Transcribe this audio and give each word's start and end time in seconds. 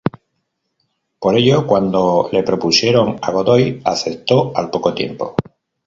Por 1.19 1.35
ello 1.35 1.67
cuando 1.67 2.27
le 2.31 2.41
propusieron 2.41 3.17
a 3.21 3.31
Godoy 3.31 3.83
aceptó 3.85 4.51
al 4.57 4.71
poco 4.71 4.95
tiempo. 4.95 5.35